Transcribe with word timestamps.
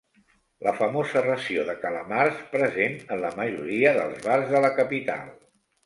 La 0.67 0.71
famosa 0.79 1.21
ració 1.25 1.67
de 1.67 1.75
calamars, 1.85 2.41
present 2.55 2.99
en 3.05 3.25
la 3.27 3.33
majoria 3.43 3.97
dels 4.03 4.29
bars 4.29 4.53
de 4.57 4.67
la 4.69 4.77
capital. 4.85 5.35